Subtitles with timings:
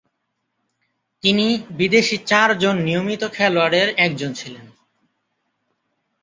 [1.23, 1.45] তিনি
[1.77, 4.65] বিদেশী চারজন নিয়মিত খেলোয়াড়ের একজন ছিলেন।